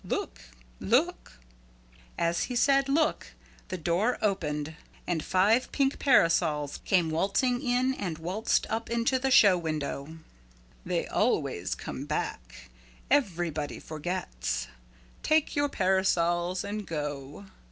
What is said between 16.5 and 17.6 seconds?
and go.